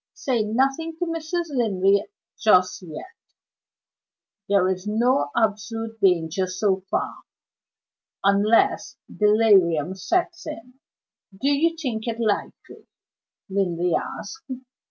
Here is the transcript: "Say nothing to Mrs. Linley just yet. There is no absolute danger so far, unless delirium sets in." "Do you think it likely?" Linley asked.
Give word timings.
"Say 0.15 0.41
nothing 0.41 0.95
to 0.97 1.05
Mrs. 1.05 1.49
Linley 1.55 2.03
just 2.39 2.81
yet. 2.81 3.05
There 4.49 4.67
is 4.67 4.87
no 4.87 5.29
absolute 5.37 5.99
danger 6.01 6.47
so 6.47 6.81
far, 6.89 7.19
unless 8.23 8.97
delirium 9.15 9.93
sets 9.93 10.47
in." 10.47 10.79
"Do 11.39 11.49
you 11.49 11.77
think 11.77 12.07
it 12.07 12.19
likely?" 12.19 12.87
Linley 13.47 13.93
asked. 13.93 14.49